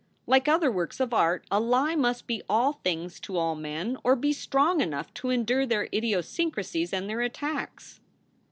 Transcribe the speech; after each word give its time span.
Like 0.25 0.47
other 0.47 0.71
works 0.71 0.99
of 0.99 1.13
art, 1.13 1.45
a 1.51 1.59
lie 1.59 1.93
must 1.93 2.25
be 2.25 2.41
all 2.49 2.73
things 2.73 3.19
to 3.19 3.37
all 3.37 3.53
men 3.53 3.97
or 4.03 4.15
be 4.15 4.33
strong 4.33 4.81
enough 4.81 5.13
to 5.13 5.29
endure 5.29 5.67
their 5.67 5.87
idiosyncrasies 5.93 6.91
and 6.91 7.07
their 7.07 7.21
attacks. 7.21 7.99